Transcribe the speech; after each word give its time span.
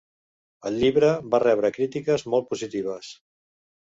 El 0.69 0.77
llibre 0.83 1.11
va 1.35 1.41
rebre 1.45 1.71
crítiques 1.77 2.25
molt 2.35 2.49
positives. 2.55 3.13